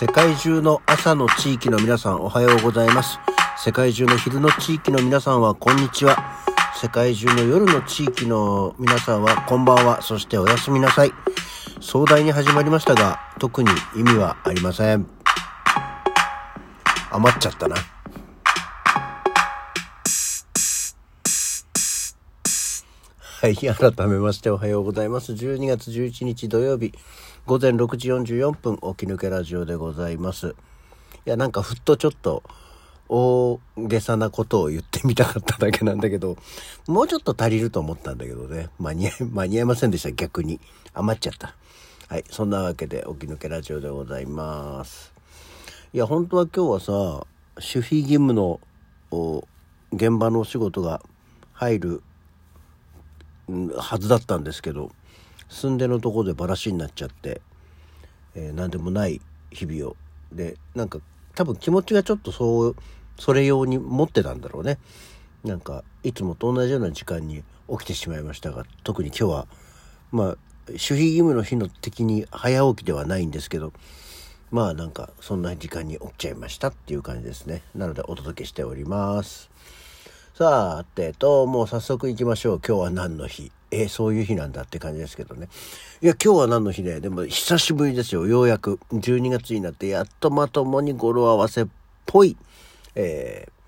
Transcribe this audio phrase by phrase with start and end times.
[0.00, 3.18] 世界中の朝の地域の皆さんおはようございます。
[3.56, 6.16] 世界中の昼の地域の皆さんはこんにちは。
[6.80, 10.00] 世界中の夜の地域の皆さんはこんばんは。
[10.00, 11.10] そしておやすみなさい。
[11.80, 15.04] 壮大に始まりましたが、特に意味はありません。
[17.10, 17.74] 余っちゃったな。
[23.40, 25.32] はい、改めましておはようございます。
[25.32, 26.92] 12月11日土曜日、
[27.48, 30.48] 午前6時44分、起き抜けラジオでございます。
[30.48, 32.42] いや、なんかふっとちょっと、
[33.08, 36.36] 大げさなことを言ってみたかっただけなんだけど、
[36.88, 40.60] もうちょっと足りると思ったんだけどね、間に合い、間に合いませんでした、逆に。
[40.92, 41.56] 余っちゃった。
[42.08, 45.14] はい、そんなわけで、起き抜けラジオでございます。
[45.94, 48.60] いや、本当は今日はさ、守秘義務の、
[49.94, 51.00] 現場のお仕事が
[51.54, 52.02] 入る
[53.74, 54.92] はずだったんですけど
[55.48, 57.40] 住んでのとこでバラシになっちゃって、
[58.34, 59.96] えー何でもない日々を。
[60.32, 61.00] でなんか
[61.34, 62.76] 多分気持ちがちょっとそう
[63.18, 64.78] それ用に持ってたんだろうね。
[65.44, 69.46] なんかいつもと同じような時間に起きてしまいましたが特に今日は
[70.10, 70.26] まあ
[70.66, 73.72] 守秘義務の日の的に早起きではないんですけど
[74.50, 77.62] まあなんかそんな時間に起きちゃいましたっていう感じですね。
[77.74, 79.50] なのでお届けしております。
[80.34, 82.60] さあ、てと、もう早速行きましょう。
[82.64, 83.50] 今日は何の日？
[83.70, 85.48] えーそういう日なんだって感じですけどね。
[86.00, 88.26] いや、今日は何の日で、でも久しぶりですよ。
[88.26, 88.80] ようやく。
[88.92, 91.66] 12月になって、やっとまともに語呂合わせっ
[92.06, 92.36] ぽい、
[92.94, 93.58] えー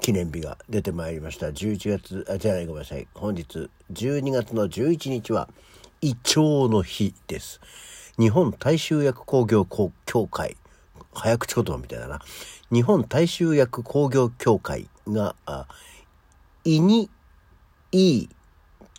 [0.00, 1.48] 記念日が出てまいりました。
[1.48, 3.06] 11月、あ、じゃない、ごめんなさい。
[3.14, 5.48] 本日、12月の11日は、
[6.00, 7.60] イチョウの日です。
[8.18, 9.66] 日本大衆薬工業
[10.06, 10.56] 協会。
[11.12, 12.20] 早口言葉みたいだな。
[12.70, 15.66] 日本大衆薬工業協会が、あ
[16.64, 17.10] 胃に
[17.92, 18.28] いい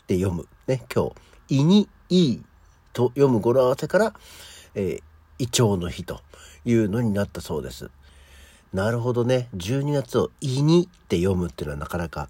[0.10, 0.48] って読む。
[0.66, 1.12] ね、今
[1.48, 1.60] 日。
[1.60, 2.44] 胃にいい
[2.94, 4.14] と読む語呂合わせから、
[4.74, 5.02] えー、
[5.38, 6.22] 胃腸の日と
[6.66, 7.92] いうのになったそうです。
[8.74, 9.50] なるほどね。
[9.56, 12.28] 12月を胃にって読むっていうのはなかなか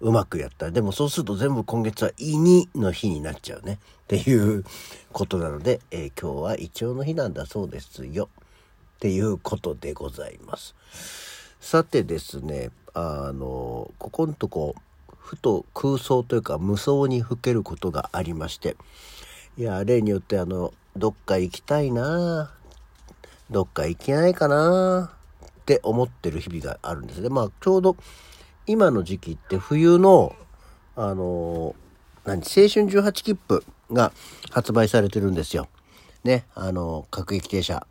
[0.00, 0.72] うまくやった。
[0.72, 3.78] でもそうすると全部今月は胃にの日になっちゃうね。
[4.02, 4.64] っていう
[5.12, 8.28] ことなので、えー今日は胃腸の日なんだそうですよ。
[8.96, 10.74] っていうことでございます。
[11.60, 14.74] さてですね、あの、ここのとこ、
[15.32, 18.76] ふと空想というか無双にふけることがありまして、
[19.56, 22.52] いや、例によってあの、どっか行きたいな
[23.50, 25.10] どっか行けないかな
[25.46, 27.30] って思ってる日々があるんですね。
[27.30, 27.96] まあ、ちょうど
[28.66, 30.36] 今の時期って冬の、
[30.96, 31.74] あの、
[32.26, 34.12] 何、青春18切符が
[34.50, 35.66] 発売されてるんですよ。
[36.24, 37.86] ね、あの、各駅停車、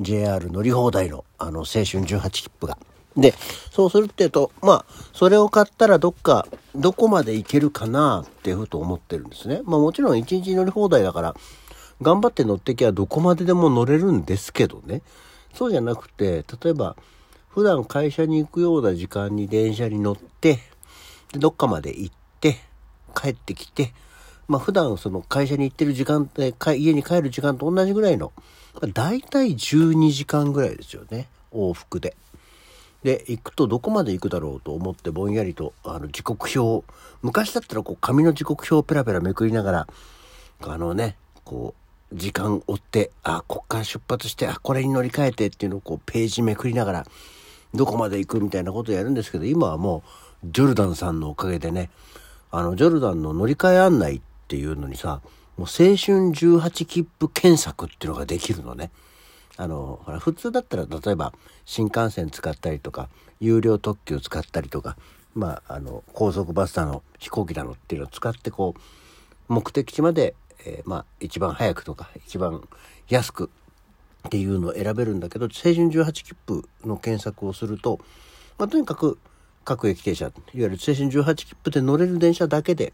[0.00, 2.76] JR 乗り放題の、あの、青春18切符が。
[3.16, 3.34] で、
[3.70, 9.60] そうするっていうと、まあ、それを買ったらどっか、どこまで行けるかなっていうふうと思ってるんですね。
[9.64, 11.36] まあもちろん1日乗り放題だから、
[12.02, 15.02] 頑張って乗ってきゃどこまででも乗れるんですけどね。
[15.54, 16.96] そうじゃなくて、例えば、
[17.48, 20.58] 普段会社に行くような時間に電車に乗って、
[21.32, 22.56] でどっかまで行って、
[23.14, 23.92] 帰ってきて、
[24.48, 28.32] まあ普段その会社に行ってる時間で、か家に帰る時間と同じぐらいの、
[28.74, 31.28] まあ、大体12時間ぐらいですよね。
[31.52, 32.16] 往復で。
[33.04, 36.84] で、行くとどこまで行くだろうと思ってぼんやりと、あの、時刻表、
[37.22, 39.86] 昔だったらこう紙の時刻表をペラペラめくりながら、
[40.62, 41.74] あのね、こ
[42.10, 47.06] う、時間追って、あ、こっから出発して、あ、これに乗り換えてっていうのをこう、ページめくりながら、
[47.74, 50.02] どこまで行くみたいなことをやるんですけど、今はも
[50.42, 51.90] う、ジョルダンさんのおかげでね、
[52.50, 55.20] あの、ジョルダンの乗り換え案内っていうのにさ、
[55.58, 58.90] もう青春18切符検索っていうのができるのね。
[59.56, 61.32] あの、ほら、普通だったら、例えば、
[61.64, 63.08] 新幹線使ったりとか、
[63.40, 64.96] 有料特急使ったりとか、
[65.34, 70.34] まあ、あの、高速バスだの、飛行機だのっていうのを使って、こう、目的地まで、
[70.66, 72.66] えーまあ、一番早くとか、一番
[73.08, 73.50] 安く
[74.26, 78.00] っていうのを選べるんだけど、青春18切符の検索をすると、
[78.58, 79.18] まあ、とにかく、
[79.64, 82.92] 各駅停車、いわゆる青春18切符で乗れる電車だけで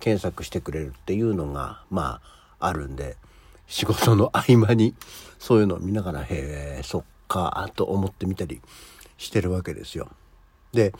[0.00, 2.20] 検索してくれるっていうのが、ま
[2.58, 3.16] あ、あるんで、
[3.72, 4.94] 仕事の合間に
[5.38, 6.26] そういうのを見ながらへ
[6.78, 8.60] えそっかと思ってみたり
[9.16, 10.10] してるわけですよ。
[10.74, 10.92] で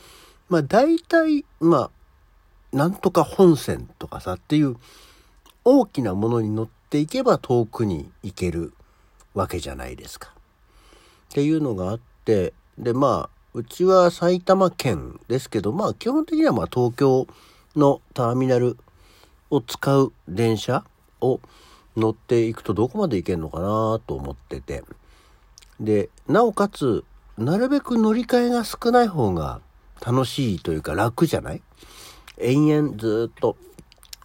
[0.49, 1.91] まあ大体ま
[2.73, 4.75] あなんとか本線とかさっていう
[5.63, 8.73] 大きなものに乗っていけば遠くに行ける
[9.35, 10.33] わけじゃないですか。
[10.33, 17.27] っていうのがあってでまあうちは埼玉県ですけどまあ基本的にはま東京
[17.75, 18.77] のターミナル
[19.51, 20.83] を使う電車
[21.21, 21.39] を
[21.95, 24.83] 乗っていくとどこまで行けるのかなと思ってて
[25.79, 27.03] でなおかつ
[27.37, 29.61] なるべく乗り換えが少ない方が
[30.05, 31.61] 楽しいというか楽じゃない？
[32.37, 33.57] 延々ずっと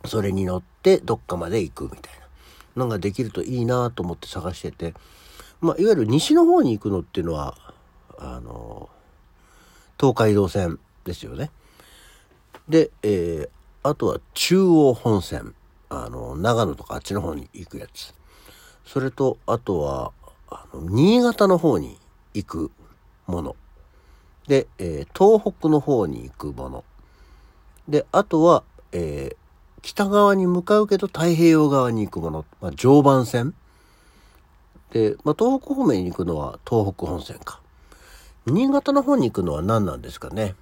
[0.05, 2.15] それに乗ってどっかまで行くみたい
[2.77, 4.95] なのができるといいなと思って探してて
[5.61, 7.57] まあ、いわゆる西の方に行くのっていうのは、
[8.17, 8.89] あの、
[9.99, 11.51] 東海道線ですよね。
[12.69, 13.49] で、えー、
[13.83, 15.57] あとは中央本線。
[15.91, 18.15] あの、長野とかあっちの方に行くやつ。
[18.85, 20.13] それと、あとは、
[20.51, 21.99] あの、新潟の方に
[22.35, 22.71] 行く
[23.27, 23.57] もの。
[24.47, 26.85] で、えー、東北の方に行くもの。
[27.87, 29.37] で、あとは、えー、
[29.83, 32.45] 北側に向かうけど太平洋側に行くもの。
[32.61, 33.55] まあ、常磐線。
[34.91, 37.61] で、まあ、東北方面に行くのは東北本線か。
[38.47, 40.55] 新潟の方に行くのは何なんですかね。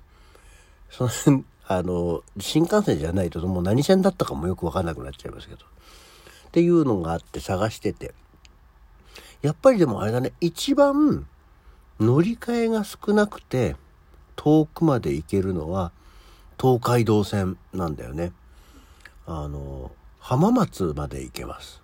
[0.91, 5.65] その辺、あの、新幹線じゃないともう何線だったかもよくわかんなくなっちゃいますけど。
[5.65, 8.15] っていうのがあって探してて。
[9.43, 11.27] やっぱりでもあれだね、一番
[12.01, 13.77] 乗り換えが少なくて
[14.37, 15.93] 遠くまで行けるのは
[16.61, 18.33] 東海道線なんだよね。
[19.27, 19.91] あの、
[20.21, 21.83] 浜松まで行けます。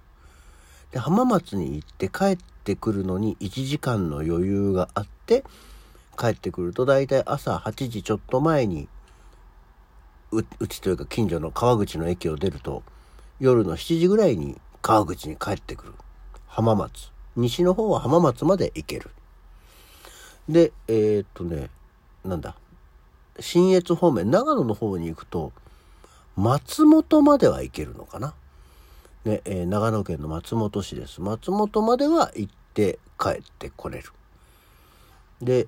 [0.92, 5.44] で、浜松に行って帰ってくるのに1時間の余裕があって、
[6.16, 8.88] 帰ってくると大体朝8時ちょっと前に
[10.32, 12.82] うちというか近所の川口の駅を出ると
[13.38, 15.92] 夜の7時ぐらいに川口に帰ってくる。
[16.46, 17.10] 浜松。
[17.36, 19.10] 西の方は浜松まで行ける。
[20.48, 21.68] でえー、っとね
[22.24, 22.56] なんだ。
[23.40, 25.52] 信越方面長野の方に行くと
[26.36, 28.34] 松本までは行けるのかな、
[29.24, 31.20] ねえー、長野県の松本市です。
[31.20, 34.10] 松本までは行って帰ってこれる。
[35.42, 35.66] で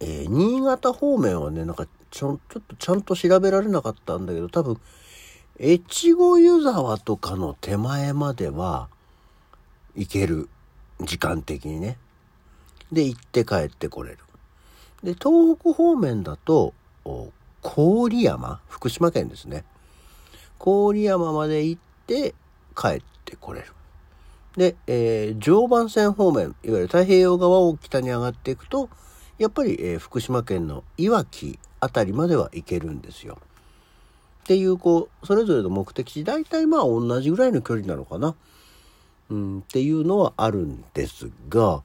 [0.00, 4.80] えー、新潟方面はね、なんかちょ、ちょっとちゃんと調べられなかったんだけど、多分、
[5.60, 8.88] 越後湯沢とかの手前までは
[9.96, 10.48] 行ける。
[11.00, 11.96] 時間的にね。
[12.90, 14.18] で、行って帰ってこれる。
[15.02, 16.74] で、東北方面だと、
[17.62, 19.64] 郡山、福島県ですね。
[20.58, 22.34] 郡山まで行って
[22.76, 23.66] 帰ってこれる。
[24.56, 28.88] で、えー、常磐線方面、いわゆる太平洋側を北に上がっていくと、
[29.38, 33.38] やっぱり、えー、福島県のいわき辺りまでは行けるんですよ。
[34.44, 38.34] っていうこうそれぞれの目的地大体まあ同じぐらいの距離なのかな、
[39.30, 41.82] うん、っていうのはあるんですが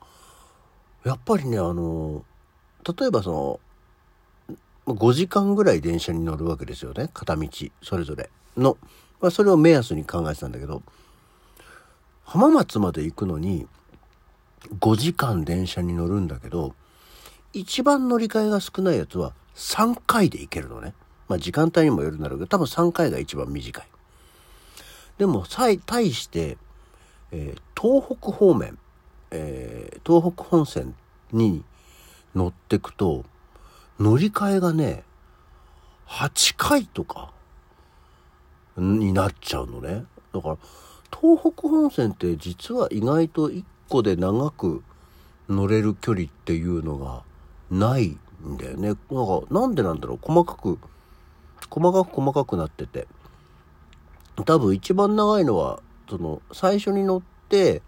[1.04, 2.24] やっぱりねあの
[2.98, 3.60] 例えばそ
[4.88, 7.10] の5時間ぐらい電車に乗るわけですよね。
[7.14, 7.50] 片道
[7.82, 8.78] それぞれの、
[9.22, 10.82] まあ、それを目安に考えてたんだけど
[12.24, 13.68] 浜松まで行くのに
[14.80, 16.74] 5時間電車に乗るんだけど
[17.54, 20.94] 一番乗り換えが少ないやつは3回で行けるのね。
[21.28, 23.88] まあ時間帯にもよるんだろうけど、多分3回が一番短い。
[25.18, 26.58] でも、対して、
[27.32, 28.78] えー、東北方面、
[29.32, 30.96] えー、東北本線
[31.32, 31.64] に
[32.36, 33.24] 乗ってくと、
[34.00, 35.04] 乗り換えがね、
[36.08, 37.32] 8回とか
[38.76, 40.06] になっちゃうのね。
[40.34, 40.58] だから、
[41.22, 44.84] 東北本線って実は意外と1個で長く
[45.48, 47.22] 乗れる距離っていうのが
[47.74, 48.88] ないんだよね。
[48.88, 50.78] なんか、なんでなんだろう細かく、
[51.70, 53.08] 細かく細かくなってて。
[54.46, 57.82] 多分一番長いのは、その、最初に乗って、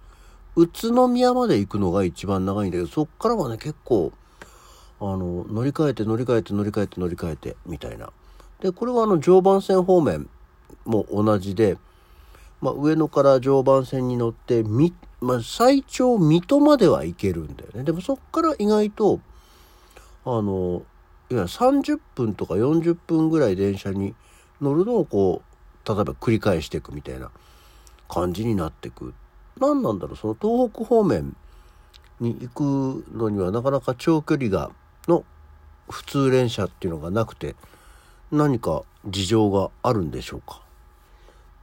[0.56, 4.12] 宇都宮まで行くのが一番長いんだけど、そっからはね、結構、
[5.00, 8.10] あの、乗り換えて乗り換えて乗り換えて乗り換えて、みたいな。
[8.62, 10.30] で、これはあの、常磐線方面
[10.86, 11.78] も同じで、
[12.62, 17.84] まあ、上野から常磐線に乗って、み、まあ、最長水戸までは行けるんだよね。
[17.84, 19.20] でもそっから意外と、
[20.26, 20.84] あの
[21.30, 24.16] いや30分とか40分ぐらい電車に
[24.62, 27.32] 乗るのをこう例えば繰り返していくみたいな
[28.10, 29.14] 感じになってく。
[29.60, 31.36] 何なんだろうその東北方面
[32.20, 34.72] に行くのにはなかなか長距離が
[35.08, 35.24] の
[35.90, 37.56] 普通連車っていうのがなくて
[38.32, 40.62] 何か事情があるんでしょうか。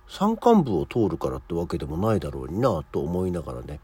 [0.08, 3.80] 山間部を通るからってわけでもないだろうになと思いながらね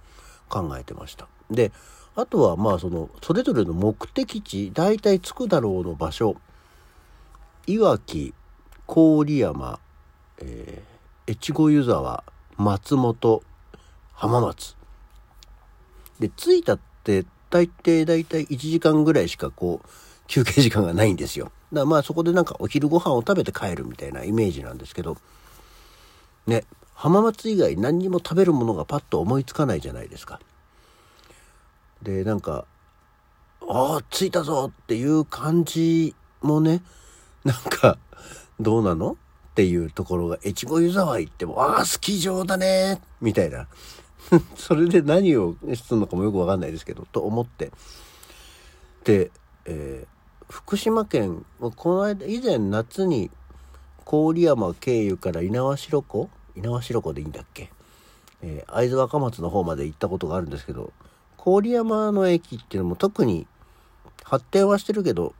[0.48, 1.26] 考えてました。
[1.50, 1.72] で
[2.18, 6.34] あとはまあそのそれぞれの目的地大体着くだろうの場所
[7.68, 8.34] いわき
[8.88, 9.78] 郡山、
[10.38, 12.24] えー、越後湯沢
[12.56, 13.44] 松本
[14.14, 14.74] 浜松。
[16.18, 19.88] で着いたって大抵大体1時間ぐらいしかこう
[20.26, 21.44] 休憩時間がないんですよ。
[21.44, 25.18] だからまあそこでなんかお昼ご飯を食べて帰るみたいなイメージなんですけど。
[26.48, 30.40] ね浜松以外何にも食べるものがパッと思いつかないじゃないですか。
[32.02, 32.64] でなんか
[33.68, 36.82] 「ああ着いたぞ!」っていう感じもね
[37.44, 37.98] なんか
[38.60, 39.12] どうなの？
[39.12, 43.66] っていうところが越後湯沢行っても「ああスキー場だね!」みたいな
[44.56, 47.72] それで何をするのかもよくわかんないですけどと思って
[49.04, 49.32] で、
[49.64, 53.30] えー、福島県この間以前夏に
[54.06, 56.30] 郡山経由から猪苗代湖？
[56.54, 57.72] 猪苗代湖でいいんだっけ、
[58.42, 60.92] えー、会津若松の方まで行ったことがあるんですけど
[61.48, 63.46] 郡山の駅っていうのも特に
[64.24, 65.34] 発展はしてるけど、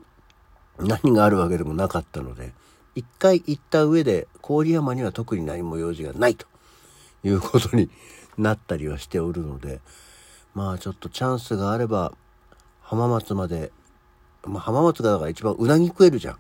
[0.79, 2.53] 何があるわけでもなかったので、
[2.95, 6.47] 一回行った上で郡山には特に何も用事がないと
[7.23, 7.91] いうことに
[8.37, 9.81] なったりはしておるので、
[10.55, 12.13] まあちょっとチャンスがあれば
[12.81, 13.71] 浜松まで、
[14.45, 16.39] まあ、浜松がだから一番うなぎ食えるじゃん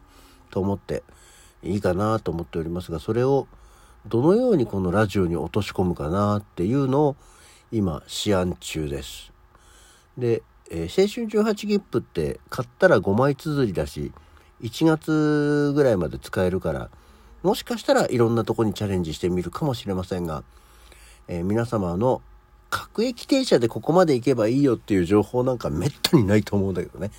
[0.50, 1.02] と思って
[1.62, 3.46] いいかなと思っておりますがそれを
[4.06, 7.16] どのようにこのラジオに落とし込むかなっていうのを
[7.70, 9.32] 今試案中です。
[10.18, 14.12] で、えー、青春18切符って買ったら5枚綴りだし
[14.60, 16.90] 1月ぐらいまで使えるから
[17.42, 20.42] もしかしたらいろんなとこにチャレンジしてみるかもしれませんが、
[21.28, 22.20] えー、皆様の
[22.70, 27.10] 各駅停車でここまで行けばいいよっていう情報なんかめったにないと思うんだけどね。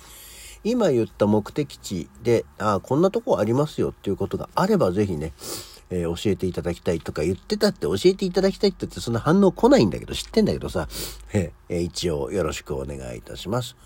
[0.62, 5.32] 今言った目的地で、ああ、こんなとこありますよっていうことがあればぜひね、
[5.90, 10.88] えー、教えていただきたいとか言ってたって教えていただきたいって言ってそんな反応来ないんだけど知ってんだけどさ、
[11.32, 13.76] えー、一応よろしくお願いいたします。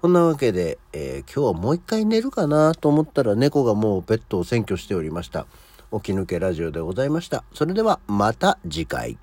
[0.00, 5.46] そんなわけで、えー、今日はもう一回寝るかなと思ったら猫がもうベッドを占拠しておりました。
[5.92, 7.44] 起き抜けラジオでございました。
[7.54, 9.16] それではまた次回。